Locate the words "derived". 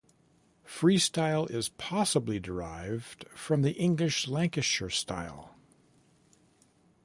2.39-3.25